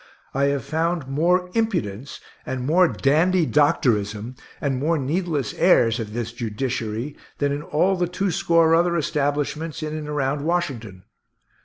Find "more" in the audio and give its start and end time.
1.07-1.51, 2.65-2.87, 4.79-4.97